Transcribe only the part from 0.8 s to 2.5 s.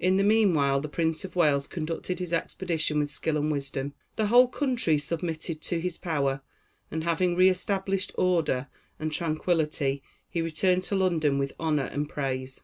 the Prince of Wales conducted his